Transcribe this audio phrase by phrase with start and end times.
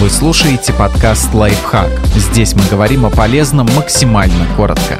[0.00, 1.88] Вы слушаете подкаст «Лайфхак».
[2.16, 4.98] Здесь мы говорим о полезном максимально коротко.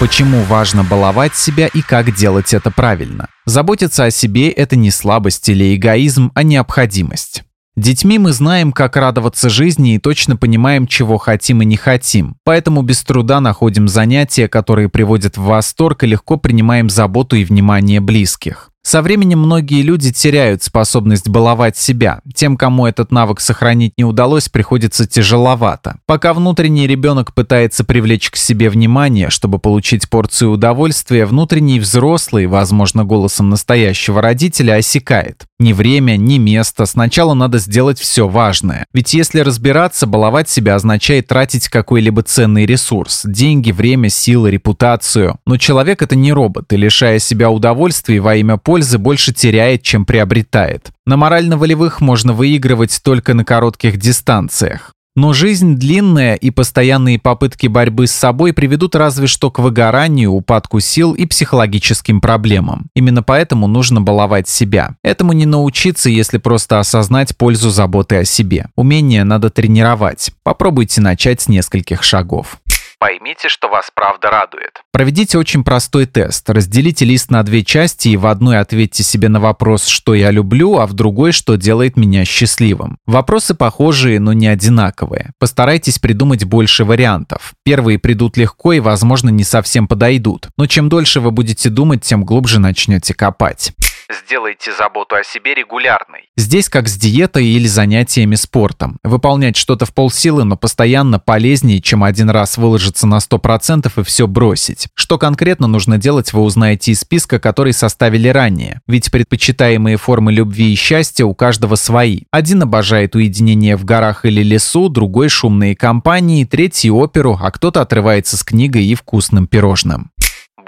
[0.00, 3.28] Почему важно баловать себя и как делать это правильно?
[3.46, 7.44] Заботиться о себе– это не слабость или эгоизм, а необходимость.
[7.76, 12.36] Детьми мы знаем, как радоваться жизни и точно понимаем, чего хотим и не хотим.
[12.44, 18.00] Поэтому без труда находим занятия, которые приводят в восторг и легко принимаем заботу и внимание
[18.00, 18.69] близких.
[18.82, 22.20] Со временем многие люди теряют способность баловать себя.
[22.34, 25.98] Тем, кому этот навык сохранить не удалось, приходится тяжеловато.
[26.06, 33.04] Пока внутренний ребенок пытается привлечь к себе внимание, чтобы получить порцию удовольствия, внутренний взрослый, возможно,
[33.04, 35.46] голосом настоящего родителя, осекает.
[35.60, 36.86] Ни время, ни место.
[36.86, 38.86] Сначала надо сделать все важное.
[38.94, 43.24] Ведь если разбираться, баловать себя означает тратить какой-либо ценный ресурс.
[43.26, 45.36] Деньги, время, силы, репутацию.
[45.44, 50.06] Но человек это не робот, и лишая себя удовольствия во имя пользы больше теряет, чем
[50.06, 50.92] приобретает.
[51.04, 54.94] На морально-волевых можно выигрывать только на коротких дистанциях.
[55.20, 60.80] Но жизнь длинная, и постоянные попытки борьбы с собой приведут разве что к выгоранию, упадку
[60.80, 62.86] сил и психологическим проблемам.
[62.94, 64.96] Именно поэтому нужно баловать себя.
[65.04, 68.68] Этому не научиться, если просто осознать пользу заботы о себе.
[68.76, 70.30] Умение надо тренировать.
[70.42, 72.58] Попробуйте начать с нескольких шагов.
[73.00, 74.82] Поймите, что вас правда радует.
[74.92, 76.50] Проведите очень простой тест.
[76.50, 80.76] Разделите лист на две части и в одной ответьте себе на вопрос «что я люблю»,
[80.76, 82.98] а в другой «что делает меня счастливым».
[83.06, 85.30] Вопросы похожие, но не одинаковые.
[85.38, 87.54] Постарайтесь придумать больше вариантов.
[87.64, 90.48] Первые придут легко и, возможно, не совсем подойдут.
[90.58, 93.72] Но чем дольше вы будете думать, тем глубже начнете копать.
[94.10, 96.30] Сделайте заботу о себе регулярной.
[96.36, 98.98] Здесь как с диетой или занятиями спортом.
[99.04, 104.26] Выполнять что-то в полсилы, но постоянно полезнее, чем один раз выложиться на 100% и все
[104.26, 104.88] бросить.
[104.94, 108.80] Что конкретно нужно делать, вы узнаете из списка, который составили ранее.
[108.88, 112.22] Ведь предпочитаемые формы любви и счастья у каждого свои.
[112.32, 118.36] Один обожает уединение в горах или лесу, другой шумные компании, третий оперу, а кто-то отрывается
[118.36, 120.10] с книгой и вкусным пирожным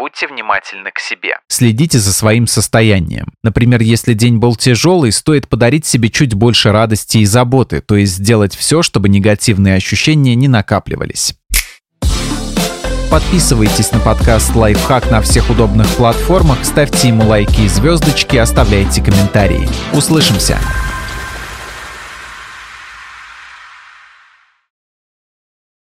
[0.03, 1.39] будьте внимательны к себе.
[1.47, 3.29] Следите за своим состоянием.
[3.45, 8.15] Например, если день был тяжелый, стоит подарить себе чуть больше радости и заботы, то есть
[8.15, 11.37] сделать все, чтобы негативные ощущения не накапливались.
[13.12, 19.69] Подписывайтесь на подкаст «Лайфхак» на всех удобных платформах, ставьте ему лайки и звездочки, оставляйте комментарии.
[19.93, 20.59] Услышимся!